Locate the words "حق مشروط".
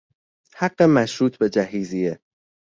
0.55-1.37